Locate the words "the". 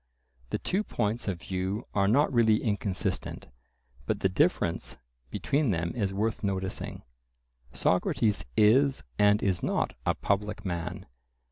0.49-0.57, 4.21-4.29